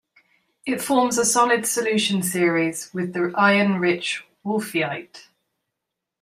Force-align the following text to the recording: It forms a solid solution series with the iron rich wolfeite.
It 0.65 0.81
forms 0.81 1.19
a 1.19 1.25
solid 1.25 1.67
solution 1.67 2.23
series 2.23 2.91
with 2.91 3.13
the 3.13 3.31
iron 3.37 3.75
rich 3.77 4.25
wolfeite. 4.43 5.27